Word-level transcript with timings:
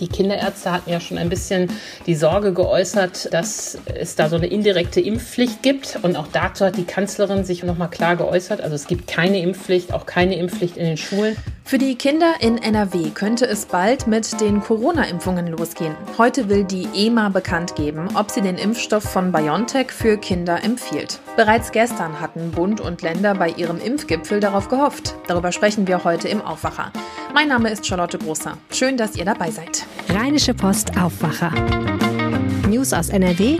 Die 0.00 0.08
Kinderärzte 0.08 0.72
hatten 0.72 0.90
ja 0.90 1.00
schon 1.00 1.18
ein 1.18 1.28
bisschen 1.28 1.70
die 2.06 2.14
Sorge 2.14 2.52
geäußert, 2.52 3.32
dass 3.32 3.78
es 3.94 4.14
da 4.14 4.28
so 4.28 4.36
eine 4.36 4.46
indirekte 4.46 5.00
Impfpflicht 5.00 5.62
gibt. 5.62 5.98
Und 6.02 6.16
auch 6.16 6.28
dazu 6.32 6.64
hat 6.64 6.76
die 6.76 6.84
Kanzlerin 6.84 7.44
sich 7.44 7.62
nochmal 7.62 7.90
klar 7.90 8.16
geäußert. 8.16 8.60
Also 8.60 8.74
es 8.74 8.86
gibt 8.86 9.06
keine 9.06 9.40
Impfpflicht, 9.40 9.92
auch 9.92 10.06
keine 10.06 10.36
Impfpflicht 10.36 10.76
in 10.76 10.84
den 10.84 10.96
Schulen. 10.96 11.36
Für 11.68 11.76
die 11.76 11.96
Kinder 11.96 12.36
in 12.40 12.56
NRW 12.56 13.10
könnte 13.10 13.46
es 13.46 13.66
bald 13.66 14.06
mit 14.06 14.40
den 14.40 14.62
Corona-Impfungen 14.62 15.48
losgehen. 15.48 15.94
Heute 16.16 16.48
will 16.48 16.64
die 16.64 16.88
EMA 16.94 17.28
bekannt 17.28 17.76
geben, 17.76 18.08
ob 18.14 18.30
sie 18.30 18.40
den 18.40 18.56
Impfstoff 18.56 19.02
von 19.02 19.32
BioNTech 19.32 19.90
für 19.90 20.16
Kinder 20.16 20.64
empfiehlt. 20.64 21.20
Bereits 21.36 21.70
gestern 21.70 22.22
hatten 22.22 22.52
Bund 22.52 22.80
und 22.80 23.02
Länder 23.02 23.34
bei 23.34 23.50
ihrem 23.50 23.82
Impfgipfel 23.82 24.40
darauf 24.40 24.70
gehofft. 24.70 25.14
Darüber 25.26 25.52
sprechen 25.52 25.86
wir 25.86 26.04
heute 26.04 26.28
im 26.28 26.40
Aufwacher. 26.40 26.90
Mein 27.34 27.48
Name 27.48 27.68
ist 27.68 27.86
Charlotte 27.86 28.16
Großer. 28.16 28.56
Schön, 28.72 28.96
dass 28.96 29.14
ihr 29.14 29.26
dabei 29.26 29.50
seid. 29.50 29.84
Rheinische 30.08 30.54
Post 30.54 30.98
Aufwacher. 30.98 31.52
News 32.66 32.94
aus 32.94 33.10
NRW 33.10 33.58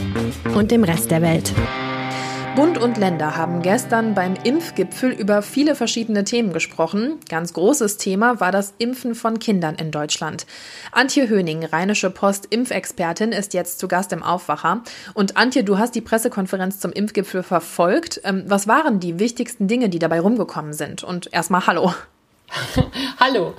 und 0.54 0.70
dem 0.70 0.82
Rest 0.82 1.10
der 1.10 1.20
Welt. 1.20 1.52
Bund 2.58 2.76
und 2.76 2.98
Länder 2.98 3.36
haben 3.36 3.62
gestern 3.62 4.14
beim 4.14 4.34
Impfgipfel 4.42 5.12
über 5.12 5.42
viele 5.42 5.76
verschiedene 5.76 6.24
Themen 6.24 6.52
gesprochen. 6.52 7.20
Ganz 7.28 7.52
großes 7.52 7.98
Thema 7.98 8.40
war 8.40 8.50
das 8.50 8.74
Impfen 8.78 9.14
von 9.14 9.38
Kindern 9.38 9.76
in 9.76 9.92
Deutschland. 9.92 10.44
Antje 10.90 11.28
Höning, 11.28 11.64
Rheinische 11.64 12.10
Post 12.10 12.48
Impfexpertin, 12.50 13.30
ist 13.30 13.54
jetzt 13.54 13.78
zu 13.78 13.86
Gast 13.86 14.12
im 14.12 14.24
Aufwacher. 14.24 14.82
Und 15.14 15.36
Antje, 15.36 15.62
du 15.62 15.78
hast 15.78 15.94
die 15.94 16.00
Pressekonferenz 16.00 16.80
zum 16.80 16.90
Impfgipfel 16.90 17.44
verfolgt. 17.44 18.20
Ähm, 18.24 18.42
was 18.48 18.66
waren 18.66 18.98
die 18.98 19.20
wichtigsten 19.20 19.68
Dinge, 19.68 19.88
die 19.88 20.00
dabei 20.00 20.18
rumgekommen 20.18 20.72
sind? 20.72 21.04
Und 21.04 21.32
erstmal 21.32 21.64
Hallo. 21.68 21.92
Hallo. 23.20 23.54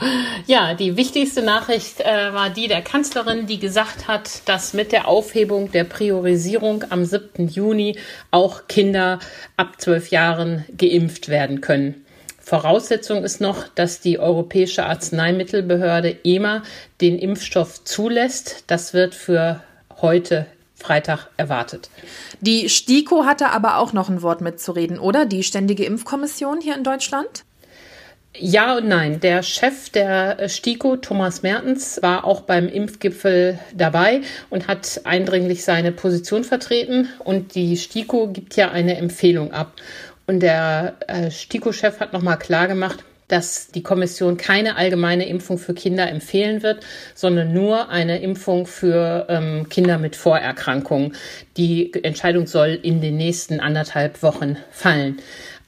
Ja, 0.48 0.74
die 0.74 0.98
wichtigste 0.98 1.42
Nachricht 1.42 2.02
äh, 2.02 2.34
war 2.34 2.50
die 2.50 2.68
der 2.68 2.82
Kanzlerin, 2.82 3.46
die 3.46 3.60
gesagt 3.60 4.08
hat, 4.08 4.48
dass 4.48 4.74
mit 4.74 4.92
der 4.92 5.08
Aufhebung 5.08 5.72
der 5.72 5.84
Priorisierung 5.84 6.86
am 6.90 7.06
7. 7.06 7.48
Juni 7.48 7.98
auch 8.31 8.68
Kinder 8.68 9.20
ab 9.58 9.80
zwölf 9.80 10.09
Jahren 10.09 10.66
geimpft 10.76 11.30
werden 11.30 11.62
können. 11.62 12.06
Voraussetzung 12.40 13.23
ist 13.23 13.42
noch, 13.42 13.68
dass 13.68 14.02
die 14.02 14.18
Europäische 14.18 14.86
Arzneimittelbehörde 14.86 16.18
EMA 16.24 16.64
den 17.00 17.20
Impfstoff 17.20 17.84
zulässt. 17.84 18.64
Das 18.68 18.94
wird 18.94 19.14
für 19.14 19.62
heute 20.02 20.48
Freitag 20.74 21.28
erwartet. 21.38 21.90
Die 22.42 22.70
STIKO 22.70 23.26
hatte 23.26 23.50
aber 23.50 23.78
auch 23.78 23.94
noch 23.94 24.09
ein 24.09 24.24
Wort 24.24 24.42
mitzureden, 24.42 24.98
oder? 24.98 25.26
Die 25.26 25.44
Ständige 25.44 25.86
Impfkommission 25.86 26.62
hier 26.62 26.76
in 26.76 26.84
Deutschland? 26.84 27.44
Ja 28.38 28.77
und 28.77 28.88
nein. 28.88 29.19
Der 29.19 29.41
Chef 29.41 29.89
der 29.89 30.47
STIKO, 30.47 30.97
Thomas 30.97 31.41
Mertens, 31.41 31.99
war 32.02 32.25
auch 32.25 32.41
beim 32.41 32.67
Impfgipfel 32.67 33.59
dabei 33.73 34.22
und 34.49 34.67
hat 34.67 35.02
eindringlich 35.03 35.63
seine 35.63 35.91
Position 35.91 36.44
vertreten. 36.44 37.09
Und 37.19 37.55
die 37.55 37.75
STIKO 37.75 38.27
gibt 38.27 38.55
ja 38.55 38.72
eine 38.72 38.97
Empfehlung 38.97 39.52
ab. 39.52 39.73
Und 40.27 40.41
der 40.41 40.95
äh, 41.07 41.31
STIKO-Chef 41.31 42.00
hat 42.00 42.13
nochmal 42.13 42.38
klargemacht, 42.38 43.03
dass 43.30 43.67
die 43.67 43.83
Kommission 43.83 44.38
keine 44.38 44.75
allgemeine 44.75 45.27
Impfung 45.27 45.57
für 45.57 45.73
Kinder 45.73 46.09
empfehlen 46.09 46.61
wird, 46.61 46.85
sondern 47.16 47.52
nur 47.52 47.89
eine 47.89 48.22
Impfung 48.22 48.67
für 48.67 49.25
ähm, 49.30 49.69
Kinder 49.69 49.97
mit 49.97 50.16
Vorerkrankungen. 50.16 51.16
Die 51.57 51.94
Entscheidung 52.03 52.47
soll 52.47 52.80
in 52.81 53.02
den 53.02 53.17
nächsten 53.17 53.59
anderthalb 53.59 54.22
Wochen 54.22 54.57
fallen. 54.72 55.19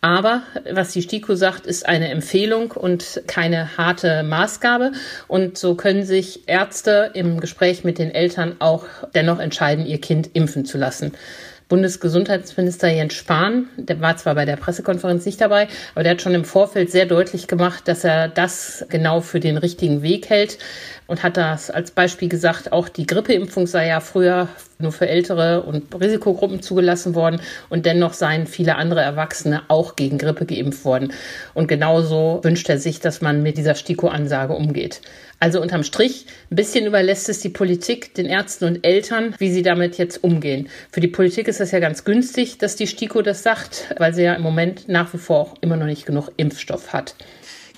Aber 0.02 0.42
was 0.72 0.94
die 0.94 1.04
STIKO 1.04 1.36
sagt, 1.36 1.68
ist 1.68 1.88
eine 1.88 2.10
Empfehlung 2.10 2.72
und 2.72 3.22
keine 3.28 3.78
harte 3.78 4.24
Maßgabe. 4.24 4.94
Und 5.28 5.60
so 5.60 5.76
können 5.76 6.04
sich 6.04 6.48
Ärzte 6.50 7.12
im 7.14 7.40
Gespräch 7.40 7.84
mit 7.84 8.00
den 8.00 8.10
Eltern 8.10 8.56
auch 8.58 8.86
dennoch 9.14 9.40
entscheiden, 9.40 9.86
ihr 9.86 10.02
Kind 10.02 10.32
impfen 10.34 10.66
zu 10.66 10.80
lassen. 10.80 11.14
Bundesgesundheitsminister 11.70 12.90
Jens 12.90 13.14
Spahn, 13.14 13.70
der 13.78 14.02
war 14.02 14.18
zwar 14.18 14.36
bei 14.36 14.44
der 14.44 14.58
Pressekonferenz 14.58 15.26
nicht 15.26 15.40
dabei, 15.40 15.70
aber 15.94 16.04
der 16.04 16.14
hat 16.14 16.22
schon 16.22 16.34
im 16.34 16.44
Vorfeld 16.44 16.92
sehr 16.92 17.06
deutlich 17.06 17.48
gemacht, 17.48 17.88
dass 17.88 18.04
er 18.04 18.28
das 18.28 18.86
genau 18.90 19.22
für 19.22 19.40
den 19.40 19.56
richtigen 19.56 20.02
Weg 20.02 20.30
hält 20.30 20.58
und 21.08 21.24
hat 21.24 21.38
das 21.38 21.72
als 21.72 21.92
Beispiel 21.92 22.28
gesagt, 22.28 22.74
auch 22.74 22.90
die 22.90 23.08
Grippeimpfung 23.08 23.68
sei 23.68 23.88
ja 23.88 24.02
früher 24.02 24.50
nur 24.82 24.92
für 24.92 25.08
Ältere 25.08 25.64
und 25.64 25.94
Risikogruppen 26.00 26.62
zugelassen 26.62 27.16
worden 27.16 27.42
und 27.70 27.86
dennoch 27.86 28.14
seien 28.14 28.48
viele 28.48 28.76
andere 28.76 29.02
Erwachsene 29.02 29.64
auch 29.68 29.96
gegen 29.96 30.18
Grippe 30.18 30.46
geimpft 30.46 30.86
worden. 30.86 31.14
Und 31.54 31.68
genauso 31.68 32.40
wünscht 32.44 32.70
er 32.70 32.78
sich, 32.78 33.00
dass 33.00 33.22
man 33.22 33.44
mit 33.44 33.58
dieser 33.58 33.76
STIKO-Ansage 33.76 34.54
umgeht. 34.54 35.02
Also 35.40 35.60
unterm 35.60 35.84
Strich, 35.84 36.28
ein 36.52 36.56
bisschen 36.56 36.86
überlässt 36.86 37.28
es 37.28 37.40
die 37.40 37.50
Politik 37.50 38.14
den 38.14 38.28
Ärzten 38.28 38.66
und 38.66 38.86
Eltern, 38.86 39.34
wie 39.40 39.52
sie 39.52 39.64
damit 39.64 39.98
jetzt 39.98 40.24
umgehen. 40.24 40.70
Für 40.92 41.02
die 41.02 41.08
Politik 41.08 41.48
ist 41.48 41.60
das 41.60 41.72
ja 41.72 41.80
ganz 41.80 42.04
günstig, 42.04 42.60
dass 42.60 42.76
die 42.76 42.86
STIKO 42.86 43.24
das 43.24 43.42
sagt, 43.42 43.96
weil 43.98 44.14
sie 44.14 44.22
ja 44.22 44.36
im 44.36 44.44
Moment 44.44 44.88
nach 44.88 45.12
wie 45.16 45.18
vor 45.18 45.40
auch 45.40 45.56
immer 45.62 45.78
noch 45.78 45.88
nicht 45.88 46.06
genug 46.06 46.30
Impfstoff 46.38 46.94
hat. 46.94 47.16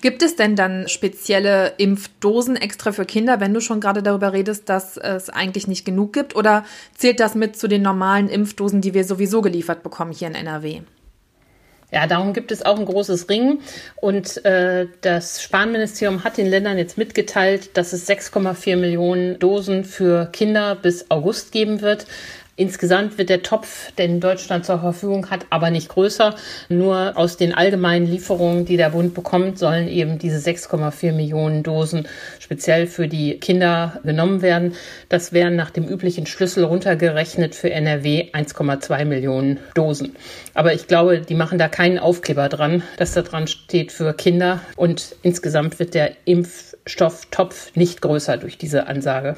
Gibt 0.04 0.22
es 0.22 0.36
denn 0.36 0.58
dann 0.58 0.90
spezielle 0.90 1.76
Impfdosen 1.78 2.58
extra 2.58 2.92
für 2.92 3.06
Kinder, 3.06 3.40
wenn 3.40 3.54
du 3.54 3.62
schon 3.62 3.80
gerade 3.80 4.04
darüber 4.04 4.34
redest, 4.34 4.68
dass 4.68 4.98
es 4.98 5.30
eigentlich 5.30 5.66
nicht 5.66 5.86
genug 5.86 6.12
gibt? 6.12 6.36
Oder 6.36 6.66
zählt 6.94 7.22
das 7.22 7.36
mit 7.36 7.56
zu 7.56 7.70
den 7.70 7.84
normalen 7.84 8.28
Impfdosen, 8.28 8.82
die 8.82 8.94
wir 8.94 9.06
sowieso 9.06 9.42
geliefert 9.42 9.82
bekommen 9.82 10.12
hier 10.12 10.28
in 10.28 10.36
NRW? 10.36 10.82
Ja, 11.90 12.06
darum 12.06 12.34
gibt 12.34 12.52
es 12.52 12.66
auch 12.66 12.78
ein 12.78 12.86
großes 12.86 13.30
Ring. 13.30 13.60
Und 13.96 14.44
äh, 14.44 14.88
das 15.00 15.42
Spahn-Ministerium 15.42 16.26
hat 16.26 16.36
den 16.36 16.48
Ländern 16.48 16.78
jetzt 16.78 16.98
mitgeteilt, 16.98 17.78
dass 17.78 17.94
es 17.94 18.10
6,4 18.10 18.76
Millionen 18.76 19.40
Dosen 19.40 19.86
für 19.86 20.26
Kinder 20.34 20.76
bis 20.76 21.10
August 21.12 21.54
geben 21.54 21.80
wird. 21.80 22.08
Insgesamt 22.56 23.18
wird 23.18 23.30
der 23.30 23.42
Topf, 23.42 23.92
den 23.94 24.20
Deutschland 24.20 24.64
zur 24.64 24.78
Verfügung 24.78 25.32
hat, 25.32 25.48
aber 25.50 25.72
nicht 25.72 25.90
größer. 25.90 26.36
Nur 26.70 27.14
aus 27.16 27.36
den 27.36 27.52
allgemeinen 27.52 28.06
Lieferungen, 28.06 28.66
die 28.66 28.78
der 28.78 28.92
Bund 28.92 29.16
bekommt, 29.16 29.58
sollen 29.58 29.88
eben 29.88 30.20
diese 30.20 30.38
6,4 30.38 31.14
Millionen 31.14 31.64
Dosen 31.64 32.08
speziell 32.40 32.86
für 32.86 33.08
die 33.08 33.40
Kinder 33.40 34.00
genommen 34.04 34.44
werden. 34.44 34.76
Das 35.10 35.34
wären 35.34 35.56
nach 35.56 35.72
dem 35.72 35.88
üblichen 35.88 36.28
Schlüssel 36.28 36.64
runtergerechnet 36.64 37.56
für 37.56 37.72
NRW 37.72 38.30
1,2 38.34 39.06
Millionen 39.06 39.58
Dosen. 39.74 40.16
Aber 40.54 40.74
ich 40.76 40.86
glaube, 40.86 41.22
die 41.22 41.34
machen 41.34 41.58
da 41.58 41.68
keinen 41.68 41.98
Aufkleber 41.98 42.50
dran, 42.50 42.84
dass 42.98 43.14
da 43.14 43.24
dran 43.24 43.48
steht 43.48 43.92
für 43.92 44.14
Kinder. 44.14 44.62
Und 44.76 45.16
insgesamt 45.24 45.80
wird 45.80 45.96
der 45.96 46.12
Impfstofftopf 46.86 47.76
nicht 47.76 48.02
größer 48.02 48.38
durch 48.38 48.58
diese 48.58 48.88
Ansage. 48.88 49.36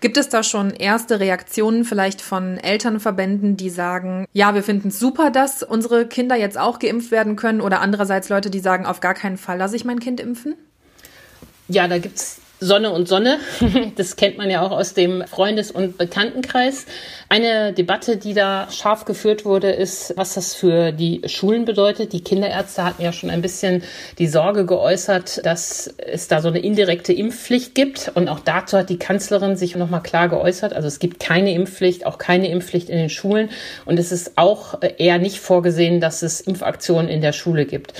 Gibt 0.00 0.16
es 0.16 0.28
da 0.28 0.42
schon 0.42 0.70
erste 0.70 1.18
Reaktionen 1.18 1.84
vielleicht 1.84 2.20
von 2.20 2.58
Elternverbänden, 2.58 3.56
die 3.56 3.70
sagen, 3.70 4.26
ja, 4.32 4.54
wir 4.54 4.62
finden 4.62 4.88
es 4.88 5.00
super, 5.00 5.30
dass 5.30 5.64
unsere 5.64 6.06
Kinder 6.06 6.36
jetzt 6.36 6.56
auch 6.56 6.78
geimpft 6.78 7.10
werden 7.10 7.34
können 7.34 7.60
oder 7.60 7.80
andererseits 7.80 8.28
Leute, 8.28 8.50
die 8.50 8.60
sagen, 8.60 8.86
auf 8.86 9.00
gar 9.00 9.14
keinen 9.14 9.36
Fall 9.36 9.58
lasse 9.58 9.74
ich 9.74 9.84
mein 9.84 9.98
Kind 9.98 10.20
impfen? 10.20 10.54
Ja, 11.68 11.88
da 11.88 11.98
gibt 11.98 12.18
es 12.18 12.40
Sonne 12.60 12.90
und 12.90 13.08
Sonne. 13.08 13.38
Das 13.96 14.16
kennt 14.16 14.38
man 14.38 14.50
ja 14.50 14.62
auch 14.62 14.70
aus 14.70 14.94
dem 14.94 15.24
Freundes- 15.26 15.70
und 15.70 15.98
Bekanntenkreis. 15.98 16.86
Eine 17.28 17.72
Debatte, 17.72 18.16
die 18.16 18.34
da 18.34 18.68
scharf 18.70 19.04
geführt 19.04 19.44
wurde, 19.44 19.70
ist, 19.70 20.14
was 20.16 20.34
das 20.34 20.54
für 20.54 20.92
die 20.92 21.22
Schulen 21.26 21.64
bedeutet. 21.64 22.12
Die 22.12 22.22
Kinderärzte 22.22 22.84
hatten 22.84 23.02
ja 23.02 23.12
schon 23.12 23.30
ein 23.30 23.42
bisschen 23.42 23.82
die 24.18 24.26
Sorge 24.26 24.64
geäußert, 24.64 25.44
dass 25.44 25.94
es 25.98 26.28
da 26.28 26.40
so 26.40 26.48
eine 26.48 26.60
indirekte 26.60 27.12
Impfpflicht 27.12 27.74
gibt. 27.74 28.10
Und 28.14 28.28
auch 28.28 28.40
dazu 28.40 28.78
hat 28.78 28.90
die 28.90 28.98
Kanzlerin 28.98 29.56
sich 29.56 29.76
nochmal 29.76 30.02
klar 30.02 30.28
geäußert. 30.28 30.72
Also 30.72 30.88
es 30.88 30.98
gibt 30.98 31.20
keine 31.20 31.52
Impfpflicht, 31.52 32.06
auch 32.06 32.18
keine 32.18 32.48
Impfpflicht 32.48 32.88
in 32.88 32.98
den 32.98 33.10
Schulen. 33.10 33.50
Und 33.84 33.98
es 33.98 34.12
ist 34.12 34.32
auch 34.36 34.78
eher 34.98 35.18
nicht 35.18 35.40
vorgesehen, 35.40 36.00
dass 36.00 36.22
es 36.22 36.40
Impfaktionen 36.40 37.08
in 37.08 37.20
der 37.20 37.32
Schule 37.32 37.66
gibt. 37.66 37.92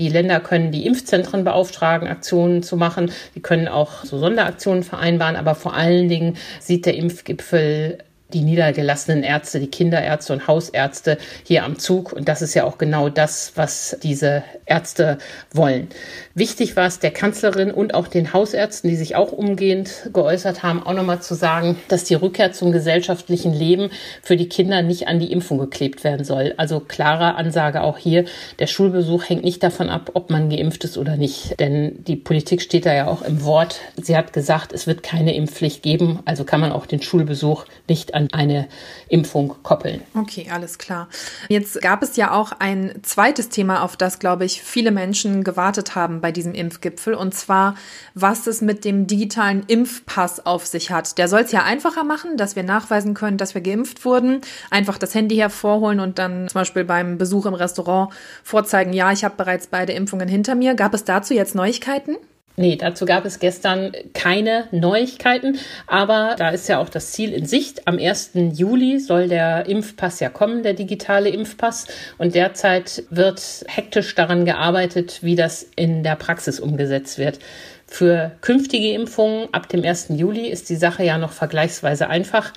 Die 0.00 0.08
Länder 0.08 0.40
können 0.40 0.72
die 0.72 0.86
Impfzentren 0.86 1.44
beauftragen, 1.44 2.08
Aktionen 2.08 2.62
zu 2.62 2.78
machen. 2.78 3.12
Die 3.34 3.42
können 3.42 3.68
auch 3.68 4.02
so 4.02 4.18
Sonderaktionen 4.18 4.82
vereinbaren. 4.82 5.36
Aber 5.36 5.54
vor 5.54 5.74
allen 5.74 6.08
Dingen 6.08 6.38
sieht 6.58 6.86
der 6.86 6.96
Impfgipfel 6.96 7.98
die 8.32 8.42
niedergelassenen 8.42 9.22
Ärzte, 9.22 9.60
die 9.60 9.70
Kinderärzte 9.70 10.32
und 10.32 10.46
Hausärzte 10.46 11.18
hier 11.44 11.64
am 11.64 11.78
Zug. 11.78 12.12
Und 12.12 12.28
das 12.28 12.42
ist 12.42 12.54
ja 12.54 12.64
auch 12.64 12.78
genau 12.78 13.08
das, 13.08 13.52
was 13.56 13.96
diese 14.02 14.42
Ärzte 14.66 15.18
wollen. 15.52 15.88
Wichtig 16.34 16.76
war 16.76 16.86
es 16.86 16.98
der 16.98 17.10
Kanzlerin 17.10 17.70
und 17.70 17.94
auch 17.94 18.08
den 18.08 18.32
Hausärzten, 18.32 18.88
die 18.88 18.96
sich 18.96 19.16
auch 19.16 19.32
umgehend 19.32 20.10
geäußert 20.12 20.62
haben, 20.62 20.82
auch 20.82 20.94
nochmal 20.94 21.20
zu 21.20 21.34
sagen, 21.34 21.76
dass 21.88 22.04
die 22.04 22.14
Rückkehr 22.14 22.52
zum 22.52 22.72
gesellschaftlichen 22.72 23.52
Leben 23.52 23.90
für 24.22 24.36
die 24.36 24.48
Kinder 24.48 24.82
nicht 24.82 25.08
an 25.08 25.18
die 25.18 25.32
Impfung 25.32 25.58
geklebt 25.58 26.04
werden 26.04 26.24
soll. 26.24 26.54
Also 26.56 26.80
klare 26.80 27.34
Ansage 27.34 27.82
auch 27.82 27.98
hier. 27.98 28.24
Der 28.58 28.66
Schulbesuch 28.66 29.28
hängt 29.28 29.44
nicht 29.44 29.62
davon 29.62 29.88
ab, 29.88 30.10
ob 30.14 30.30
man 30.30 30.50
geimpft 30.50 30.84
ist 30.84 30.98
oder 30.98 31.16
nicht. 31.16 31.58
Denn 31.58 32.04
die 32.04 32.16
Politik 32.16 32.62
steht 32.62 32.86
da 32.86 32.94
ja 32.94 33.06
auch 33.08 33.22
im 33.22 33.44
Wort. 33.44 33.80
Sie 34.00 34.16
hat 34.16 34.32
gesagt, 34.32 34.72
es 34.72 34.86
wird 34.86 35.02
keine 35.02 35.34
Impfpflicht 35.34 35.82
geben. 35.82 36.20
Also 36.24 36.44
kann 36.44 36.60
man 36.60 36.72
auch 36.72 36.86
den 36.86 37.02
Schulbesuch 37.02 37.64
nicht 37.88 38.14
an 38.14 38.19
an 38.20 38.28
eine 38.32 38.68
Impfung 39.08 39.56
koppeln. 39.62 40.02
Okay, 40.14 40.48
alles 40.52 40.78
klar. 40.78 41.08
Jetzt 41.48 41.80
gab 41.80 42.02
es 42.02 42.16
ja 42.16 42.32
auch 42.32 42.52
ein 42.58 42.92
zweites 43.02 43.48
Thema, 43.48 43.82
auf 43.82 43.96
das, 43.96 44.18
glaube 44.18 44.44
ich, 44.44 44.62
viele 44.62 44.90
Menschen 44.90 45.44
gewartet 45.44 45.94
haben 45.94 46.20
bei 46.20 46.32
diesem 46.32 46.54
Impfgipfel, 46.54 47.14
und 47.14 47.34
zwar, 47.34 47.74
was 48.14 48.46
es 48.46 48.60
mit 48.60 48.84
dem 48.84 49.06
digitalen 49.06 49.64
Impfpass 49.66 50.46
auf 50.46 50.66
sich 50.66 50.90
hat. 50.90 51.18
Der 51.18 51.28
soll 51.28 51.40
es 51.40 51.52
ja 51.52 51.64
einfacher 51.64 52.04
machen, 52.04 52.36
dass 52.36 52.56
wir 52.56 52.62
nachweisen 52.62 53.14
können, 53.14 53.38
dass 53.38 53.54
wir 53.54 53.62
geimpft 53.62 54.04
wurden. 54.04 54.40
Einfach 54.70 54.98
das 54.98 55.14
Handy 55.14 55.36
hervorholen 55.36 56.00
und 56.00 56.18
dann 56.18 56.48
zum 56.48 56.60
Beispiel 56.60 56.84
beim 56.84 57.18
Besuch 57.18 57.46
im 57.46 57.54
Restaurant 57.54 58.12
vorzeigen, 58.42 58.92
ja, 58.92 59.12
ich 59.12 59.24
habe 59.24 59.36
bereits 59.36 59.66
beide 59.66 59.92
Impfungen 59.92 60.28
hinter 60.28 60.54
mir. 60.54 60.74
Gab 60.74 60.94
es 60.94 61.04
dazu 61.04 61.34
jetzt 61.34 61.54
Neuigkeiten? 61.54 62.16
Nee, 62.60 62.76
dazu 62.76 63.06
gab 63.06 63.24
es 63.24 63.38
gestern 63.38 63.92
keine 64.12 64.68
Neuigkeiten, 64.70 65.58
aber 65.86 66.34
da 66.36 66.50
ist 66.50 66.68
ja 66.68 66.78
auch 66.78 66.90
das 66.90 67.10
Ziel 67.12 67.32
in 67.32 67.46
Sicht. 67.46 67.88
Am 67.88 67.96
1. 67.98 68.32
Juli 68.52 68.98
soll 68.98 69.28
der 69.28 69.64
Impfpass 69.64 70.20
ja 70.20 70.28
kommen, 70.28 70.62
der 70.62 70.74
digitale 70.74 71.30
Impfpass. 71.30 71.86
Und 72.18 72.34
derzeit 72.34 73.04
wird 73.08 73.64
hektisch 73.66 74.14
daran 74.14 74.44
gearbeitet, 74.44 75.20
wie 75.22 75.36
das 75.36 75.66
in 75.74 76.02
der 76.02 76.16
Praxis 76.16 76.60
umgesetzt 76.60 77.16
wird. 77.16 77.38
Für 77.86 78.32
künftige 78.42 78.92
Impfungen 78.92 79.48
ab 79.52 79.70
dem 79.70 79.82
1. 79.82 80.08
Juli 80.10 80.46
ist 80.46 80.68
die 80.68 80.76
Sache 80.76 81.02
ja 81.02 81.16
noch 81.16 81.32
vergleichsweise 81.32 82.10
einfach. 82.10 82.52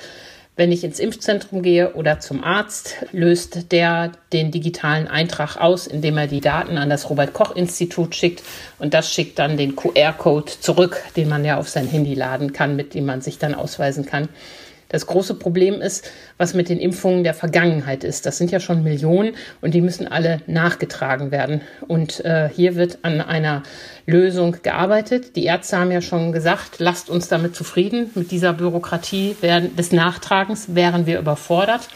Wenn 0.55 0.71
ich 0.71 0.83
ins 0.83 0.99
Impfzentrum 0.99 1.63
gehe 1.63 1.95
oder 1.95 2.19
zum 2.19 2.43
Arzt, 2.43 2.97
löst 3.11 3.71
der 3.71 4.11
den 4.33 4.51
digitalen 4.51 5.07
Eintrag 5.07 5.57
aus, 5.57 5.87
indem 5.87 6.15
er 6.15 6.27
die 6.27 6.41
Daten 6.41 6.77
an 6.77 6.91
das 6.91 7.09
Robert 7.09 7.33
Koch 7.33 7.55
Institut 7.55 8.13
schickt 8.13 8.43
und 8.77 8.93
das 8.93 9.11
schickt 9.11 9.39
dann 9.39 9.57
den 9.57 9.75
QR-Code 9.75 10.51
zurück, 10.59 11.01
den 11.15 11.27
man 11.27 11.43
ja 11.43 11.57
auf 11.57 11.69
sein 11.69 11.87
Handy 11.87 12.13
laden 12.13 12.53
kann, 12.53 12.75
mit 12.75 12.93
dem 12.93 13.07
man 13.07 13.21
sich 13.21 13.39
dann 13.39 13.55
ausweisen 13.55 14.05
kann. 14.05 14.29
Das 14.93 15.07
große 15.07 15.33
Problem 15.33 15.81
ist, 15.81 16.07
was 16.37 16.53
mit 16.53 16.69
den 16.69 16.77
Impfungen 16.77 17.23
der 17.23 17.33
Vergangenheit 17.33 18.03
ist. 18.03 18.27
Das 18.27 18.37
sind 18.37 18.51
ja 18.51 18.59
schon 18.59 18.83
Millionen 18.83 19.33
und 19.59 19.73
die 19.73 19.81
müssen 19.81 20.07
alle 20.07 20.41
nachgetragen 20.45 21.31
werden. 21.31 21.61
Und 21.87 22.23
äh, 22.23 22.47
hier 22.47 22.75
wird 22.75 22.99
an 23.01 23.19
einer 23.19 23.63
Lösung 24.05 24.57
gearbeitet. 24.61 25.35
Die 25.35 25.45
Ärzte 25.45 25.79
haben 25.79 25.89
ja 25.89 26.01
schon 26.01 26.31
gesagt, 26.31 26.75
lasst 26.77 27.09
uns 27.09 27.27
damit 27.27 27.55
zufrieden. 27.55 28.11
Mit 28.13 28.29
dieser 28.29 28.53
Bürokratie 28.53 29.35
werden, 29.41 29.75
des 29.75 29.91
Nachtragens 29.91 30.75
wären 30.75 31.07
wir 31.07 31.17
überfordert. 31.17 31.89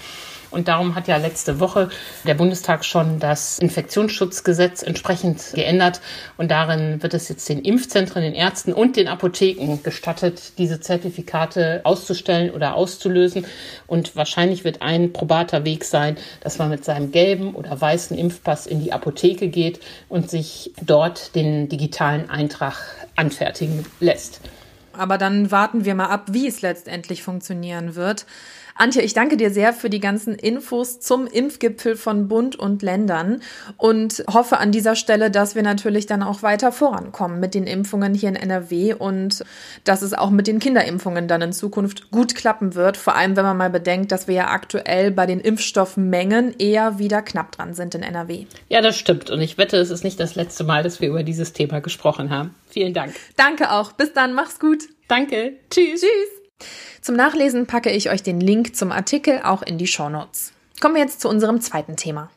Und 0.51 0.67
darum 0.67 0.95
hat 0.95 1.07
ja 1.07 1.17
letzte 1.17 1.59
Woche 1.59 1.89
der 2.25 2.35
Bundestag 2.35 2.85
schon 2.85 3.19
das 3.19 3.59
Infektionsschutzgesetz 3.59 4.81
entsprechend 4.83 5.51
geändert. 5.53 6.01
Und 6.37 6.51
darin 6.51 7.01
wird 7.03 7.13
es 7.13 7.29
jetzt 7.29 7.47
den 7.49 7.59
Impfzentren, 7.59 8.21
den 8.21 8.33
Ärzten 8.33 8.73
und 8.73 8.95
den 8.95 9.07
Apotheken 9.07 9.79
gestattet, 9.83 10.53
diese 10.57 10.79
Zertifikate 10.79 11.81
auszustellen 11.83 12.51
oder 12.51 12.75
auszulösen. 12.75 13.45
Und 13.87 14.15
wahrscheinlich 14.15 14.63
wird 14.63 14.81
ein 14.81 15.13
probater 15.13 15.65
Weg 15.65 15.83
sein, 15.83 16.17
dass 16.41 16.57
man 16.57 16.69
mit 16.69 16.85
seinem 16.85 17.11
gelben 17.11 17.53
oder 17.53 17.79
weißen 17.79 18.17
Impfpass 18.17 18.67
in 18.67 18.83
die 18.83 18.93
Apotheke 18.93 19.49
geht 19.49 19.79
und 20.09 20.29
sich 20.29 20.71
dort 20.81 21.35
den 21.35 21.69
digitalen 21.69 22.29
Eintrag 22.29 22.75
anfertigen 23.15 23.85
lässt. 23.99 24.41
Aber 24.93 25.17
dann 25.17 25.51
warten 25.51 25.85
wir 25.85 25.93
mal 25.95 26.07
ab, 26.07 26.27
wie 26.31 26.47
es 26.47 26.61
letztendlich 26.61 27.21
funktionieren 27.21 27.95
wird. 27.95 28.25
Antje, 28.77 29.01
ich 29.01 29.13
danke 29.13 29.37
dir 29.37 29.49
sehr 29.49 29.73
für 29.73 29.89
die 29.89 29.99
ganzen 29.99 30.35
Infos 30.35 30.99
zum 30.99 31.27
Impfgipfel 31.27 31.95
von 31.95 32.27
Bund 32.27 32.55
und 32.55 32.81
Ländern 32.81 33.41
und 33.77 34.23
hoffe 34.31 34.57
an 34.57 34.71
dieser 34.71 34.95
Stelle, 34.95 35.31
dass 35.31 35.55
wir 35.55 35.63
natürlich 35.63 36.05
dann 36.05 36.23
auch 36.23 36.43
weiter 36.43 36.71
vorankommen 36.71 37.39
mit 37.39 37.55
den 37.55 37.65
Impfungen 37.65 38.13
hier 38.13 38.29
in 38.29 38.35
NRW 38.35 38.93
und 38.93 39.43
dass 39.83 40.01
es 40.01 40.13
auch 40.13 40.29
mit 40.29 40.47
den 40.47 40.59
Kinderimpfungen 40.59 41.27
dann 41.27 41.41
in 41.41 41.53
Zukunft 41.53 42.11
gut 42.11 42.35
klappen 42.35 42.75
wird. 42.75 42.97
Vor 42.97 43.15
allem, 43.15 43.35
wenn 43.35 43.45
man 43.45 43.57
mal 43.57 43.69
bedenkt, 43.69 44.11
dass 44.11 44.27
wir 44.27 44.35
ja 44.35 44.47
aktuell 44.49 45.11
bei 45.11 45.25
den 45.25 45.39
Impfstoffmengen 45.39 46.55
eher 46.59 46.99
wieder 46.99 47.21
knapp 47.21 47.51
dran 47.51 47.73
sind 47.73 47.95
in 47.95 48.03
NRW. 48.03 48.45
Ja, 48.69 48.81
das 48.81 48.97
stimmt. 48.97 49.29
Und 49.29 49.41
ich 49.41 49.57
wette, 49.57 49.77
es 49.77 49.89
ist 49.89 50.03
nicht 50.03 50.19
das 50.19 50.35
letzte 50.35 50.63
Mal, 50.63 50.83
dass 50.83 51.01
wir 51.01 51.09
über 51.09 51.23
dieses 51.23 51.53
Thema 51.53 51.81
gesprochen 51.81 52.29
haben. 52.29 52.53
Vielen 52.69 52.93
Dank. 52.93 53.15
Danke 53.35 53.71
auch. 53.71 53.93
Bis 53.93 54.13
dann. 54.13 54.33
Mach's 54.33 54.59
gut. 54.59 54.83
Danke. 55.07 55.53
Tschüss. 55.69 56.01
Tschüss. 56.01 56.36
Zum 57.07 57.15
Nachlesen 57.15 57.67
packe 57.67 57.89
ich 57.89 58.09
euch 58.09 58.21
den 58.21 58.41
Link 58.41 58.75
zum 58.75 58.91
Artikel 58.91 59.39
auch 59.43 59.61
in 59.61 59.77
die 59.77 59.87
Shownotes. 59.87 60.51
Kommen 60.81 60.95
wir 60.95 61.01
jetzt 61.01 61.21
zu 61.21 61.29
unserem 61.29 61.61
zweiten 61.61 61.95
Thema. 61.95 62.29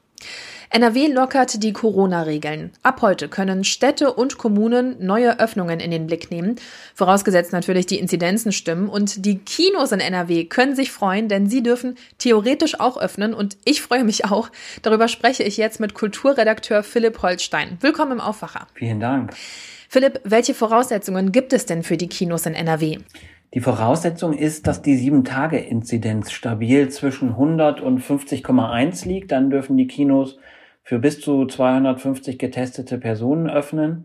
NRW 0.73 1.09
lockert 1.09 1.65
die 1.65 1.73
Corona-Regeln. 1.73 2.71
Ab 2.85 3.03
heute 3.03 3.29
können 3.29 3.65
Städte 3.65 4.13
und 4.13 4.39
Kommunen 4.39 5.05
neue 5.05 5.41
Öffnungen 5.41 5.81
in 5.81 5.91
den 5.91 6.07
Blick 6.07 6.31
nehmen, 6.31 6.55
vorausgesetzt 6.95 7.53
natürlich 7.53 7.87
die 7.87 7.99
Inzidenzen 7.99 8.53
stimmen. 8.53 8.89
Und 8.89 9.27
die 9.27 9.39
Kinos 9.39 9.91
in 9.91 9.99
NRW 9.99 10.45
können 10.45 10.77
sich 10.77 10.93
freuen, 10.93 11.29
denn 11.29 11.49
sie 11.49 11.65
dürfen 11.65 11.97
theoretisch 12.19 12.79
auch 12.79 12.97
öffnen. 12.97 13.35
Und 13.35 13.57
ich 13.65 13.83
freue 13.83 14.05
mich 14.05 14.27
auch. 14.27 14.51
Darüber 14.83 15.09
spreche 15.09 15.43
ich 15.43 15.57
jetzt 15.57 15.81
mit 15.81 15.95
Kulturredakteur 15.95 16.85
Philipp 16.85 17.21
Holstein. 17.23 17.77
Willkommen 17.81 18.13
im 18.13 18.21
Aufwacher. 18.21 18.69
Vielen 18.75 19.01
Dank. 19.01 19.33
Philipp, 19.89 20.21
welche 20.23 20.55
Voraussetzungen 20.55 21.33
gibt 21.33 21.53
es 21.53 21.67
denn 21.67 21.83
für 21.83 21.97
die 21.97 22.09
Kinos 22.09 22.47
in 22.47 22.55
NRW? 22.55 22.99
Die 23.53 23.61
Voraussetzung 23.61 24.33
ist, 24.33 24.69
dass 24.69 24.81
die 24.81 24.97
7-Tage-Inzidenz 24.97 26.31
stabil 26.31 26.89
zwischen 26.89 27.31
100 27.31 27.81
und 27.81 28.01
50,1 28.01 29.09
liegt. 29.09 29.33
Dann 29.33 29.51
dürfen 29.51 29.77
die 29.77 29.89
Kinos 29.89 30.39
für 30.85 31.01
bis 31.01 31.21
zu 31.21 31.47
250 31.47 32.39
getestete 32.39 32.99
Personen 32.99 33.51
öffnen. 33.51 34.05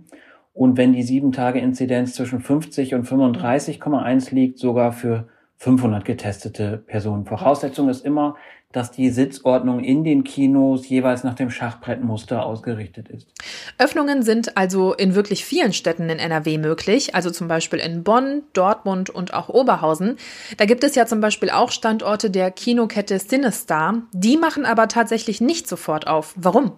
Und 0.54 0.78
wenn 0.78 0.94
die 0.94 1.04
7-Tage-Inzidenz 1.04 2.16
zwischen 2.16 2.40
50 2.40 2.96
und 2.96 3.06
35,1 3.06 4.34
liegt, 4.34 4.58
sogar 4.58 4.94
für 4.94 5.28
500 5.58 6.06
getestete 6.06 6.78
Personen. 6.78 7.26
Voraussetzung 7.26 7.90
ist 7.90 8.06
immer, 8.06 8.36
dass 8.76 8.92
die 8.92 9.10
Sitzordnung 9.10 9.80
in 9.80 10.04
den 10.04 10.26
Kinos 10.26 10.90
jeweils 10.90 11.24
nach 11.24 11.36
dem 11.36 11.50
Schachbrettmuster 11.50 12.46
ausgerichtet 12.46 13.08
ist. 13.08 13.30
Öffnungen 13.78 14.22
sind 14.22 14.58
also 14.58 14.94
in 14.94 15.16
wirklich 15.16 15.46
vielen 15.46 15.72
Städten 15.72 16.10
in 16.10 16.20
NRW 16.20 16.58
möglich, 16.58 17.16
also 17.16 17.32
zum 17.32 17.48
Beispiel 17.48 17.80
in 17.80 18.04
Bonn, 18.04 18.44
Dortmund 18.52 19.10
und 19.10 19.34
auch 19.34 19.48
Oberhausen. 19.48 20.18
Da 20.58 20.66
gibt 20.66 20.84
es 20.84 20.96
ja 20.96 21.06
zum 21.06 21.22
Beispiel 21.22 21.52
auch 21.52 21.72
Standorte 21.72 22.30
der 22.30 22.52
Kinokette 22.52 23.18
Cinestar. 23.18 24.04
Die 24.12 24.36
machen 24.36 24.66
aber 24.66 24.90
tatsächlich 24.90 25.40
nicht 25.40 25.70
sofort 25.70 26.08
auf. 26.08 26.34
Warum? 26.36 26.74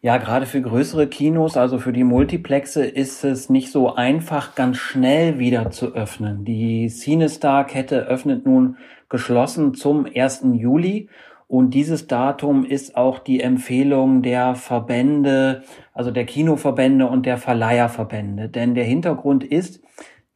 Ja, 0.00 0.18
gerade 0.18 0.46
für 0.46 0.62
größere 0.62 1.08
Kinos, 1.08 1.56
also 1.56 1.80
für 1.80 1.92
die 1.92 2.04
Multiplexe, 2.04 2.86
ist 2.86 3.24
es 3.24 3.50
nicht 3.50 3.72
so 3.72 3.96
einfach, 3.96 4.54
ganz 4.54 4.76
schnell 4.76 5.40
wieder 5.40 5.72
zu 5.72 5.92
öffnen. 5.92 6.44
Die 6.44 6.88
Cinestar-Kette 6.88 8.06
öffnet 8.06 8.46
nun 8.46 8.76
geschlossen 9.08 9.74
zum 9.74 10.06
1. 10.06 10.44
Juli 10.52 11.08
und 11.48 11.74
dieses 11.74 12.06
Datum 12.06 12.64
ist 12.64 12.96
auch 12.96 13.18
die 13.18 13.40
Empfehlung 13.40 14.22
der 14.22 14.54
Verbände, 14.54 15.64
also 15.94 16.12
der 16.12 16.26
Kinoverbände 16.26 17.08
und 17.08 17.26
der 17.26 17.36
Verleiherverbände. 17.36 18.48
Denn 18.48 18.76
der 18.76 18.84
Hintergrund 18.84 19.42
ist, 19.42 19.82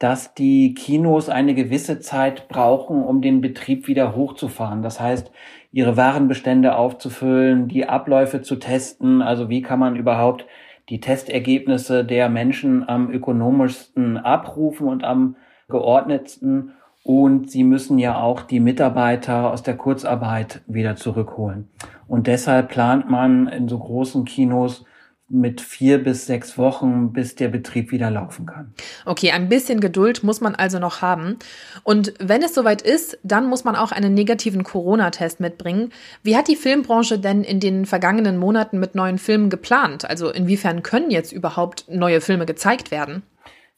dass 0.03 0.35
die 0.35 0.75
Kinos 0.75 1.29
eine 1.29 1.55
gewisse 1.55 2.01
Zeit 2.01 2.49
brauchen, 2.49 3.05
um 3.05 3.23
den 3.23 3.41
Betrieb 3.41 3.87
wieder 3.87 4.17
hochzufahren. 4.17 4.83
Das 4.83 4.99
heißt, 4.99 5.31
ihre 5.71 5.97
Warenbestände 5.97 6.75
aufzufüllen, 6.75 7.69
die 7.69 7.89
Abläufe 7.89 8.43
zu 8.43 8.57
testen. 8.57 9.23
Also 9.23 9.49
wie 9.49 9.63
kann 9.63 9.79
man 9.79 9.95
überhaupt 9.95 10.45
die 10.89 10.99
Testergebnisse 10.99 12.05
der 12.05 12.29
Menschen 12.29 12.89
am 12.89 13.13
ökonomischsten 13.13 14.17
abrufen 14.17 14.89
und 14.89 15.05
am 15.05 15.37
geordnetsten 15.69 16.73
und 17.05 17.49
sie 17.49 17.63
müssen 17.63 17.99
ja 18.01 18.21
auch 18.21 18.43
die 18.43 18.61
Mitarbeiter 18.61 19.53
aus 19.53 19.63
der 19.63 19.77
Kurzarbeit 19.77 20.63
wieder 20.67 20.97
zurückholen. 20.97 21.69
Und 22.09 22.27
deshalb 22.27 22.71
plant 22.71 23.09
man 23.09 23.47
in 23.47 23.69
so 23.69 23.79
großen 23.79 24.25
Kinos 24.25 24.85
mit 25.33 25.61
vier 25.61 26.03
bis 26.03 26.27
sechs 26.27 26.59
Wochen, 26.59 27.13
bis 27.13 27.35
der 27.35 27.49
Betrieb 27.49 27.91
wieder 27.91 28.11
laufen 28.11 28.47
kann. 28.47 28.75
Okay, 29.07 29.31
ein 29.31 29.49
bisschen 29.49 29.81
Geduld 29.81 30.23
muss 30.23 30.41
man 30.41 30.55
also 30.55 30.79
noch 30.79 31.01
haben. 31.01 31.39
Und 31.85 32.13
wenn 32.21 32.43
es 32.43 32.55
soweit 32.55 32.83
ist, 32.83 33.19
dann 33.23 33.47
muss 33.47 33.65
man 33.65 33.75
auch 33.75 33.93
einen 33.93 34.13
negativen 34.13 34.63
Corona-Test 34.63 35.41
mitbringen. 35.41 35.91
Wie 36.23 36.37
hat 36.37 36.49
die 36.49 36.57
Filmbranche 36.57 37.19
denn 37.19 37.45
in 37.45 37.61
den 37.61 37.87
vergangenen 37.87 38.37
Monaten 38.37 38.79
mit 38.79 38.95
neuen 38.95 39.19
Filmen 39.19 39.49
geplant? 39.49 40.09
Also 40.09 40.31
inwiefern 40.31 40.83
können 40.83 41.11
jetzt 41.11 41.33
überhaupt 41.33 41.87
neue 41.89 42.21
Filme 42.21 42.45
gezeigt 42.45 42.91
werden? 42.91 43.23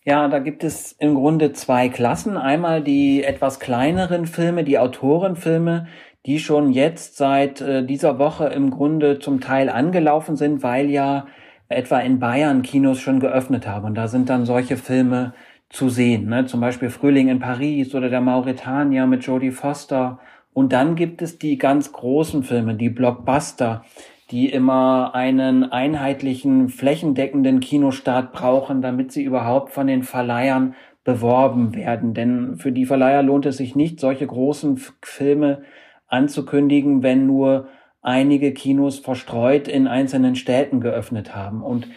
Ja, 0.04 0.28
da 0.28 0.40
gibt 0.40 0.64
es 0.64 0.92
im 0.92 1.14
Grunde 1.14 1.52
zwei 1.52 1.88
Klassen. 1.88 2.36
Einmal 2.36 2.82
die 2.82 3.22
etwas 3.22 3.60
kleineren 3.60 4.26
Filme, 4.26 4.64
die 4.64 4.78
Autorenfilme, 4.78 5.86
die 6.26 6.40
schon 6.40 6.72
jetzt 6.72 7.16
seit 7.16 7.60
äh, 7.60 7.84
dieser 7.84 8.18
Woche 8.18 8.46
im 8.48 8.70
Grunde 8.70 9.18
zum 9.18 9.40
Teil 9.40 9.68
angelaufen 9.70 10.36
sind, 10.36 10.62
weil 10.62 10.90
ja 10.90 11.26
etwa 11.68 11.98
in 11.98 12.18
Bayern 12.18 12.62
Kinos 12.62 13.00
schon 13.00 13.20
geöffnet 13.20 13.66
haben. 13.66 13.86
Und 13.86 13.94
da 13.94 14.08
sind 14.08 14.28
dann 14.28 14.44
solche 14.44 14.76
Filme 14.76 15.32
zu 15.70 15.88
sehen, 15.88 16.28
ne? 16.28 16.46
zum 16.46 16.60
Beispiel 16.60 16.90
Frühling 16.90 17.28
in 17.28 17.40
Paris 17.40 17.94
oder 17.94 18.08
der 18.08 18.20
Mauretanier 18.20 19.06
mit 19.06 19.24
Jodie 19.24 19.50
Foster. 19.50 20.20
Und 20.52 20.72
dann 20.72 20.94
gibt 20.94 21.20
es 21.20 21.38
die 21.38 21.58
ganz 21.58 21.92
großen 21.92 22.44
Filme, 22.44 22.74
die 22.74 22.90
Blockbuster, 22.90 23.84
die 24.30 24.48
immer 24.48 25.14
einen 25.14 25.64
einheitlichen, 25.64 26.68
flächendeckenden 26.68 27.60
Kinostart 27.60 28.32
brauchen, 28.32 28.82
damit 28.82 29.10
sie 29.10 29.24
überhaupt 29.24 29.72
von 29.72 29.86
den 29.86 30.02
Verleihern 30.02 30.74
beworben 31.02 31.74
werden. 31.74 32.14
Denn 32.14 32.56
für 32.56 32.72
die 32.72 32.86
Verleiher 32.86 33.22
lohnt 33.22 33.46
es 33.46 33.58
sich 33.58 33.74
nicht, 33.74 34.00
solche 34.00 34.26
großen 34.26 34.80
Filme 35.02 35.62
anzukündigen, 36.06 37.02
wenn 37.02 37.26
nur 37.26 37.68
einige 38.04 38.52
Kinos 38.52 39.00
verstreut 39.00 39.66
in 39.66 39.88
einzelnen 39.88 40.36
Städten 40.36 40.80
geöffnet 40.80 41.34
haben. 41.34 41.62
Und 41.62 41.88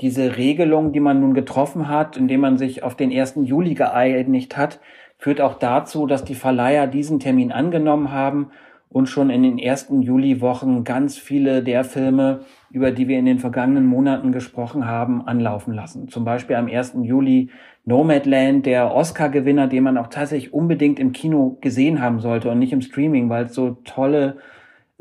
diese 0.00 0.36
Regelung, 0.36 0.92
die 0.92 1.00
man 1.00 1.20
nun 1.20 1.32
getroffen 1.32 1.88
hat, 1.88 2.16
indem 2.16 2.40
man 2.40 2.58
sich 2.58 2.82
auf 2.82 2.96
den 2.96 3.12
1. 3.12 3.38
Juli 3.44 3.74
geeinigt 3.74 4.56
hat, 4.56 4.80
führt 5.18 5.40
auch 5.40 5.54
dazu, 5.54 6.06
dass 6.06 6.24
die 6.24 6.34
Verleiher 6.34 6.88
diesen 6.88 7.20
Termin 7.20 7.52
angenommen 7.52 8.10
haben 8.10 8.50
und 8.88 9.08
schon 9.08 9.30
in 9.30 9.44
den 9.44 9.58
ersten 9.58 10.02
Juliwochen 10.02 10.82
ganz 10.82 11.16
viele 11.16 11.62
der 11.62 11.84
Filme, 11.84 12.40
über 12.72 12.90
die 12.90 13.06
wir 13.06 13.18
in 13.18 13.24
den 13.24 13.38
vergangenen 13.38 13.86
Monaten 13.86 14.32
gesprochen 14.32 14.86
haben, 14.86 15.26
anlaufen 15.26 15.72
lassen. 15.72 16.08
Zum 16.08 16.24
Beispiel 16.24 16.56
am 16.56 16.66
1. 16.66 16.96
Juli 17.02 17.50
Nomadland, 17.84 18.66
der 18.66 18.92
Oscar-Gewinner, 18.92 19.68
den 19.68 19.84
man 19.84 19.96
auch 19.96 20.08
tatsächlich 20.08 20.52
unbedingt 20.52 20.98
im 20.98 21.12
Kino 21.12 21.56
gesehen 21.60 22.02
haben 22.02 22.18
sollte 22.18 22.50
und 22.50 22.58
nicht 22.58 22.72
im 22.72 22.82
Streaming, 22.82 23.30
weil 23.30 23.44
es 23.44 23.54
so 23.54 23.78
tolle 23.84 24.38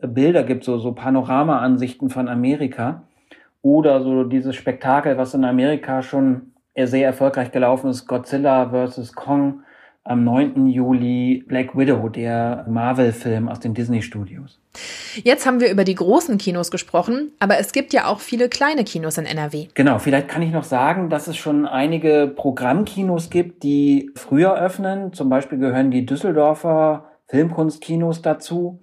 Bilder 0.08 0.44
gibt, 0.44 0.64
so, 0.64 0.78
so 0.78 0.94
Panorama-Ansichten 0.94 2.10
von 2.10 2.28
Amerika. 2.28 3.04
Oder 3.62 4.02
so 4.02 4.24
dieses 4.24 4.56
Spektakel, 4.56 5.18
was 5.18 5.34
in 5.34 5.46
Amerika 5.46 6.02
schon 6.02 6.54
sehr 6.76 7.06
erfolgreich 7.06 7.52
gelaufen 7.52 7.90
ist, 7.90 8.08
Godzilla 8.08 8.70
vs. 8.70 9.14
Kong 9.14 9.64
am 10.04 10.24
9. 10.24 10.68
Juli 10.68 11.44
Black 11.48 11.78
Widow, 11.78 12.10
der 12.10 12.66
Marvel-Film 12.68 13.48
aus 13.48 13.60
den 13.60 13.76
Disney-Studios. 13.76 14.60
Jetzt 15.24 15.46
haben 15.46 15.60
wir 15.60 15.70
über 15.70 15.84
die 15.84 15.94
großen 15.94 16.40
Kinos 16.40 16.72
gesprochen, 16.72 17.32
aber 17.40 17.60
es 17.60 17.72
gibt 17.72 17.94
ja 17.94 18.08
auch 18.08 18.20
viele 18.20 18.50
kleine 18.50 18.84
Kinos 18.84 19.20
in 19.20 19.26
NRW. 19.26 19.68
Genau, 19.76 20.00
vielleicht 20.00 20.28
kann 20.28 20.42
ich 20.42 20.52
noch 20.52 20.64
sagen, 20.64 21.10
dass 21.10 21.28
es 21.28 21.38
schon 21.38 21.68
einige 21.68 22.32
Programmkinos 22.36 23.30
gibt, 23.30 23.62
die 23.62 24.10
früher 24.16 24.56
öffnen. 24.56 25.14
Zum 25.14 25.30
Beispiel 25.30 25.60
gehören 25.60 25.92
die 25.92 26.06
Düsseldorfer 26.06 27.06
Filmkunstkinos 27.28 28.24
dazu. 28.24 28.80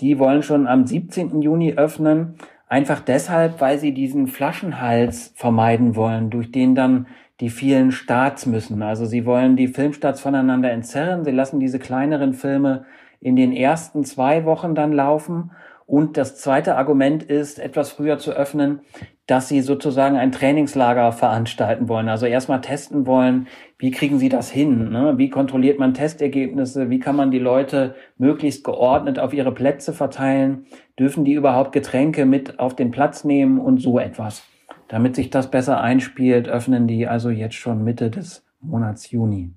Die 0.00 0.18
wollen 0.18 0.42
schon 0.42 0.66
am 0.66 0.86
17. 0.86 1.42
Juni 1.42 1.74
öffnen. 1.74 2.36
Einfach 2.68 3.00
deshalb, 3.00 3.60
weil 3.60 3.78
sie 3.78 3.92
diesen 3.92 4.26
Flaschenhals 4.26 5.32
vermeiden 5.36 5.94
wollen, 5.94 6.30
durch 6.30 6.50
den 6.50 6.74
dann 6.74 7.06
die 7.40 7.50
vielen 7.50 7.92
Starts 7.92 8.46
müssen. 8.46 8.82
Also 8.82 9.04
sie 9.04 9.26
wollen 9.26 9.56
die 9.56 9.68
Filmstarts 9.68 10.20
voneinander 10.20 10.70
entzerren. 10.70 11.24
Sie 11.24 11.32
lassen 11.32 11.60
diese 11.60 11.78
kleineren 11.78 12.34
Filme 12.34 12.84
in 13.20 13.36
den 13.36 13.52
ersten 13.52 14.04
zwei 14.04 14.44
Wochen 14.44 14.74
dann 14.74 14.92
laufen. 14.92 15.50
Und 15.86 16.16
das 16.16 16.36
zweite 16.36 16.76
Argument 16.76 17.22
ist, 17.22 17.58
etwas 17.58 17.92
früher 17.92 18.18
zu 18.18 18.32
öffnen, 18.32 18.80
dass 19.26 19.48
sie 19.48 19.60
sozusagen 19.60 20.16
ein 20.16 20.32
Trainingslager 20.32 21.12
veranstalten 21.12 21.88
wollen. 21.88 22.08
Also 22.08 22.26
erstmal 22.26 22.60
testen 22.60 23.06
wollen, 23.06 23.48
wie 23.82 23.90
kriegen 23.90 24.20
sie 24.20 24.28
das 24.28 24.48
hin? 24.48 24.90
Ne? 24.90 25.14
Wie 25.16 25.28
kontrolliert 25.28 25.80
man 25.80 25.92
Testergebnisse? 25.92 26.88
Wie 26.88 27.00
kann 27.00 27.16
man 27.16 27.32
die 27.32 27.40
Leute 27.40 27.96
möglichst 28.16 28.62
geordnet 28.62 29.18
auf 29.18 29.34
ihre 29.34 29.52
Plätze 29.52 29.92
verteilen? 29.92 30.66
Dürfen 30.96 31.24
die 31.24 31.32
überhaupt 31.32 31.72
Getränke 31.72 32.24
mit 32.24 32.60
auf 32.60 32.76
den 32.76 32.92
Platz 32.92 33.24
nehmen 33.24 33.58
und 33.58 33.78
so 33.78 33.98
etwas? 33.98 34.44
Damit 34.86 35.16
sich 35.16 35.30
das 35.30 35.50
besser 35.50 35.80
einspielt, 35.80 36.48
öffnen 36.48 36.86
die 36.86 37.08
also 37.08 37.28
jetzt 37.28 37.56
schon 37.56 37.82
Mitte 37.82 38.08
des 38.08 38.44
Monats 38.60 39.10
Juni. 39.10 39.50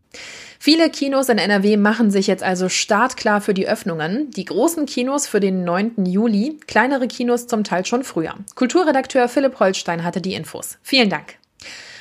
Viele 0.58 0.90
Kinos 0.90 1.30
in 1.30 1.38
NRW 1.38 1.78
machen 1.78 2.10
sich 2.10 2.26
jetzt 2.26 2.42
also 2.42 2.68
startklar 2.68 3.42
für 3.42 3.54
die 3.54 3.68
Öffnungen. 3.68 4.32
Die 4.32 4.46
großen 4.46 4.88
Kinos 4.88 5.28
für 5.28 5.40
den 5.40 5.64
9. 5.64 6.04
Juli, 6.04 6.58
kleinere 6.66 7.08
Kinos 7.08 7.46
zum 7.46 7.64
Teil 7.64 7.86
schon 7.86 8.04
früher. 8.04 8.34
Kulturredakteur 8.56 9.28
Philipp 9.28 9.60
Holstein 9.60 10.04
hatte 10.04 10.20
die 10.20 10.34
Infos. 10.34 10.80
Vielen 10.82 11.12
Dank. 11.12 11.38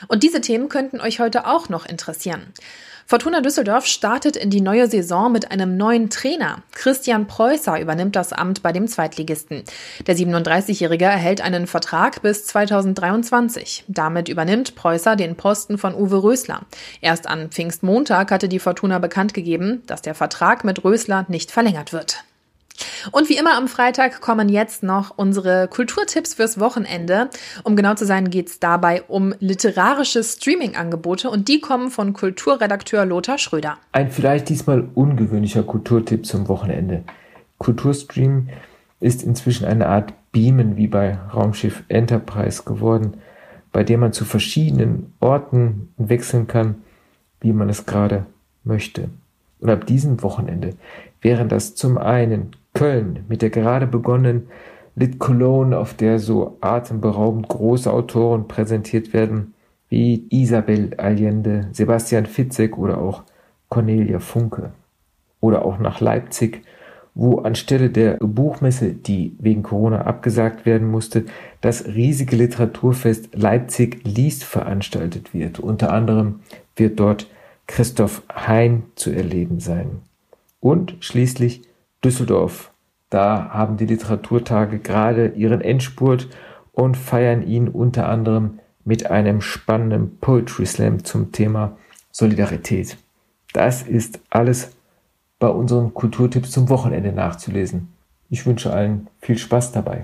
Und 0.09 0.23
diese 0.23 0.40
Themen 0.40 0.68
könnten 0.68 1.00
euch 1.00 1.21
heute 1.21 1.47
auch 1.47 1.68
noch 1.68 1.87
interessieren. 1.87 2.52
Fortuna 3.06 3.42
Düsseldorf 3.42 3.85
startet 3.85 4.35
in 4.35 4.49
die 4.49 4.62
neue 4.62 4.88
Saison 4.88 5.30
mit 5.30 5.50
einem 5.50 5.76
neuen 5.76 6.09
Trainer. 6.09 6.62
Christian 6.73 7.26
Preußer 7.26 7.78
übernimmt 7.78 8.16
das 8.16 8.33
Amt 8.33 8.62
bei 8.62 8.73
dem 8.73 8.88
Zweitligisten. 8.88 9.62
Der 10.06 10.16
37-Jährige 10.16 11.04
erhält 11.04 11.42
einen 11.42 11.66
Vertrag 11.66 12.23
bis 12.23 12.47
2023. 12.47 13.85
Damit 13.88 14.30
übernimmt 14.30 14.75
Preußer 14.75 15.16
den 15.16 15.37
Posten 15.37 15.76
von 15.76 15.94
Uwe 15.94 16.23
Rösler. 16.23 16.62
Erst 17.02 17.26
an 17.26 17.50
Pfingstmontag 17.50 18.30
hatte 18.30 18.49
die 18.49 18.59
Fortuna 18.59 18.99
bekannt 18.99 19.35
gegeben, 19.35 19.83
dass 19.87 20.00
der 20.00 20.14
Vertrag 20.14 20.64
mit 20.64 20.83
Rösler 20.83 21.26
nicht 21.28 21.50
verlängert 21.50 21.92
wird. 21.92 22.25
Und 23.12 23.28
wie 23.28 23.37
immer 23.37 23.57
am 23.57 23.69
Freitag 23.69 24.21
kommen 24.21 24.49
jetzt 24.49 24.83
noch 24.83 25.16
unsere 25.16 25.69
Kulturtipps 25.69 26.35
fürs 26.35 26.59
Wochenende. 26.59 27.31
Um 27.62 27.76
genau 27.76 27.95
zu 27.95 28.07
sein, 28.07 28.31
geht 28.31 28.49
es 28.49 28.61
dabei 28.61 29.02
um 29.02 29.35
literarische 29.38 30.25
Streaming-Angebote 30.25 31.31
und 31.31 31.49
die 31.49 31.61
kommen 31.61 31.90
von 31.90 32.12
Kulturredakteur 32.12 33.04
Lothar 33.04 33.38
Schröder. 33.38 33.78
Ein 33.93 34.11
vielleicht 34.11 34.49
diesmal 34.49 34.88
ungewöhnlicher 34.95 35.62
Kulturtipp 35.62 36.26
zum 36.26 36.49
Wochenende. 36.49 37.04
Kulturstream 37.59 38.49
ist 39.00 39.23
inzwischen 39.23 39.66
eine 39.66 39.88
Art 39.88 40.12
Beamen 40.33 40.76
wie 40.76 40.88
bei 40.88 41.19
Raumschiff 41.33 41.85
Enterprise 41.88 42.62
geworden, 42.64 43.19
bei 43.71 43.85
dem 43.85 44.00
man 44.00 44.12
zu 44.12 44.25
verschiedenen 44.25 45.12
Orten 45.21 45.93
wechseln 45.97 46.47
kann, 46.47 46.76
wie 47.40 47.52
man 47.52 47.69
es 47.69 47.87
gerade 47.87 48.26
möchte. 48.64 49.09
Und 49.61 49.71
ab 49.71 49.87
diesem 49.87 50.23
Wochenende 50.23 50.75
wären 51.21 51.49
das 51.49 51.75
zum 51.75 51.99
einen 51.99 52.57
Köln 52.75 53.25
mit 53.28 53.40
der 53.40 53.50
gerade 53.50 53.87
begonnenen 53.87 54.49
Lit 54.97 55.19
Cologne, 55.19 55.76
auf 55.76 55.95
der 55.95 56.19
so 56.19 56.57
atemberaubend 56.61 57.49
große 57.49 57.93
Autoren 57.93 58.47
präsentiert 58.47 59.12
werden, 59.12 59.54
wie 59.88 60.26
Isabel 60.31 60.95
Allende, 60.99 61.69
Sebastian 61.73 62.26
Fitzek 62.26 62.78
oder 62.78 62.99
auch 62.99 63.25
Cornelia 63.69 64.21
Funke. 64.21 64.73
Oder 65.40 65.64
auch 65.64 65.78
nach 65.78 66.00
Leipzig, 66.00 66.62
wo 67.14 67.38
anstelle 67.38 67.90
der 67.90 68.16
Buchmesse, 68.19 68.93
die 68.93 69.37
wegen 69.38 69.62
Corona 69.62 70.02
abgesagt 70.02 70.64
werden 70.64 70.90
musste, 70.90 71.25
das 71.61 71.87
riesige 71.87 72.37
Literaturfest 72.37 73.35
Leipzig 73.35 74.00
liest 74.04 74.45
veranstaltet 74.45 75.35
wird. 75.35 75.61
Unter 75.61 75.93
anderem 75.93 76.40
wird 76.76 76.99
dort 76.99 77.28
Christoph 77.66 78.23
Hein 78.33 78.85
zu 78.95 79.11
erleben 79.11 79.61
sein. 79.61 80.02
Und 80.61 80.97
schließlich 81.00 81.62
Düsseldorf. 82.04 82.70
Da 83.11 83.50
haben 83.50 83.76
die 83.76 83.87
Literaturtage 83.87 84.78
gerade 84.78 85.28
ihren 85.28 85.61
Endspurt 85.61 86.28
und 86.73 86.96
feiern 86.96 87.46
ihn 87.46 87.68
unter 87.68 88.08
anderem 88.08 88.58
mit 88.84 89.11
einem 89.11 89.40
spannenden 89.40 90.18
Poetry 90.18 90.66
Slam 90.66 91.04
zum 91.04 91.32
Thema 91.32 91.76
Solidarität. 92.11 92.99
Das 93.52 93.82
ist 93.82 94.20
alles 94.30 94.76
bei 95.38 95.49
unseren 95.49 95.94
Kulturtipps 95.94 96.50
zum 96.50 96.68
Wochenende 96.68 97.12
nachzulesen. 97.12 97.88
Ich 98.30 98.46
wünsche 98.46 98.73
allen 98.73 99.08
viel 99.20 99.38
Spaß 99.38 99.73
dabei. 99.73 100.02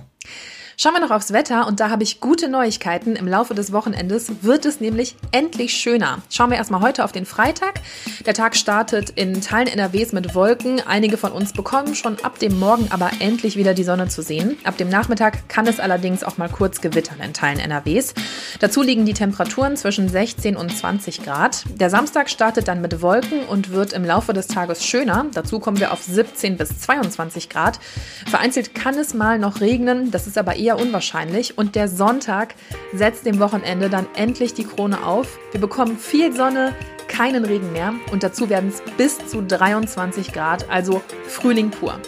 Schauen 0.83 0.95
wir 0.95 1.01
noch 1.01 1.11
aufs 1.11 1.35
Wetter 1.35 1.67
und 1.67 1.79
da 1.79 1.91
habe 1.91 2.03
ich 2.03 2.21
gute 2.21 2.49
Neuigkeiten. 2.49 3.15
Im 3.15 3.29
Laufe 3.29 3.53
des 3.53 3.71
Wochenendes 3.71 4.33
wird 4.41 4.65
es 4.65 4.81
nämlich 4.81 5.15
endlich 5.31 5.75
schöner. 5.75 6.23
Schauen 6.31 6.49
wir 6.49 6.57
erstmal 6.57 6.81
heute 6.81 7.05
auf 7.05 7.13
den 7.13 7.27
Freitag. 7.27 7.83
Der 8.25 8.33
Tag 8.33 8.57
startet 8.57 9.11
in 9.11 9.43
Teilen 9.43 9.69
NRWs 9.69 10.13
mit 10.13 10.35
Wolken. 10.35 10.81
Einige 10.81 11.19
von 11.19 11.33
uns 11.33 11.53
bekommen 11.53 11.95
schon 11.95 12.19
ab 12.25 12.39
dem 12.39 12.59
Morgen 12.59 12.87
aber 12.89 13.11
endlich 13.19 13.59
wieder 13.59 13.75
die 13.75 13.85
Sonne 13.85 14.09
zu 14.09 14.23
sehen. 14.23 14.57
Ab 14.65 14.79
dem 14.79 14.89
Nachmittag 14.89 15.51
kann 15.51 15.67
es 15.67 15.81
allerdings 15.81 16.25
auch 16.25 16.39
mal 16.39 16.49
kurz 16.49 16.81
gewittern 16.81 17.21
in 17.23 17.35
Teilen 17.35 17.59
NRWs. 17.59 18.15
Dazu 18.61 18.81
liegen 18.81 19.05
die 19.05 19.13
Temperaturen 19.13 19.77
zwischen 19.77 20.09
16 20.09 20.57
und 20.57 20.75
20 20.75 21.23
Grad. 21.23 21.65
Der 21.79 21.91
Samstag 21.91 22.31
startet 22.31 22.69
dann 22.69 22.81
mit 22.81 23.03
Wolken 23.03 23.43
und 23.43 23.71
wird 23.71 23.93
im 23.93 24.07
Laufe 24.07 24.33
des 24.33 24.47
Tages 24.47 24.83
schöner. 24.83 25.27
Dazu 25.35 25.61
kommen 25.61 25.79
wir 25.79 25.93
auf 25.93 26.03
17 26.03 26.57
bis 26.57 26.79
22 26.79 27.51
Grad. 27.51 27.79
Vereinzelt 28.31 28.75
kann 28.75 28.95
es 28.95 29.13
mal 29.13 29.39
noch 29.39 29.61
regnen. 29.61 30.11
Das 30.11 30.27
ist 30.27 30.39
aber 30.39 30.57
eher 30.57 30.70
eher 30.71 30.79
unwahrscheinlich. 30.79 31.59
Und 31.59 31.75
der 31.75 31.89
Sonntag 31.89 32.55
setzt 32.95 33.27
dem 33.27 33.41
Wochenende 33.41 33.91
dann 33.91 34.07
endlich 34.15 34.55
die 34.55 34.65
Krone 34.65 35.05
auf. 35.05 35.39
Wir 35.53 35.61
bekommen 35.61 35.99
viel 35.99 36.35
Sonne, 36.35 36.75
keinen 37.09 37.45
Regen 37.45 37.73
mehr 37.73 37.93
und 38.13 38.23
dazu 38.23 38.49
werden 38.49 38.69
es 38.71 38.81
bis 38.97 39.19
zu 39.27 39.43
23 39.43 40.33
Grad, 40.33 40.71
also 40.71 41.03
Frühling 41.27 41.71
pur. 41.71 41.99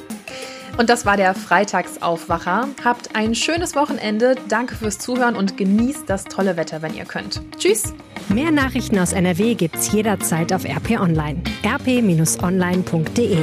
Und 0.78 0.88
das 0.88 1.04
war 1.04 1.18
der 1.18 1.34
Freitagsaufwacher. 1.34 2.68
Habt 2.82 3.14
ein 3.14 3.34
schönes 3.34 3.74
Wochenende. 3.74 4.36
Danke 4.48 4.74
fürs 4.74 4.98
Zuhören 4.98 5.36
und 5.36 5.58
genießt 5.58 6.04
das 6.08 6.24
tolle 6.24 6.56
Wetter, 6.56 6.80
wenn 6.80 6.94
ihr 6.94 7.04
könnt. 7.04 7.42
Tschüss. 7.58 7.92
Mehr 8.28 8.50
Nachrichten 8.52 8.98
aus 8.98 9.12
NRW 9.12 9.54
gibt's 9.54 9.92
jederzeit 9.92 10.50
auf 10.52 10.64
RP 10.64 10.98
Online. 10.98 11.42
rp-online.de 11.66 13.38